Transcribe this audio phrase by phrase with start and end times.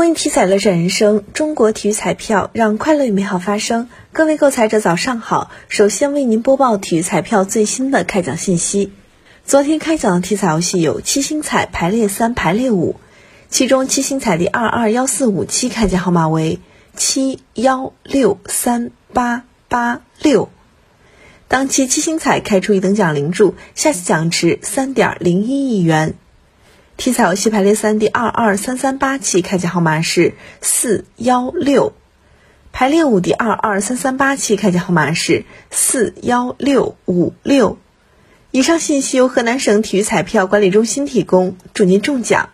[0.00, 3.90] 公益体彩乐善人生，中国体育彩票让快乐与美好发生。
[4.12, 8.92] 各位购彩者早上好，首先为您播报体育彩票最新的开奖信息。
[9.44, 12.96] 昨天开奖的体彩游戏有七星彩排列三、排列五，
[13.50, 16.60] 其中七星彩第二二幺四五七开奖号码为
[16.96, 20.48] 七幺六三八八六。
[21.46, 26.14] 当期七星彩开出一等奖零注，下期奖池三点零一亿元。
[27.00, 31.94] 体彩游戏排列三第二二三三八期开奖号码是四幺六，
[32.72, 37.78] 排列五第二二三三八期开奖号码是四幺六五六。
[38.50, 42.50] 以上信息由河南省体育彩票管理中心提供，祝您中奖。